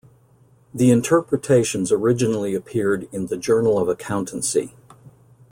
The 0.73 0.89
Interpretations 0.89 1.91
originally 1.91 2.55
appeared 2.55 3.07
in 3.11 3.27
the 3.27 3.37
"Journal 3.37 3.77
of 3.77 3.87
Accountancy". 3.87 4.73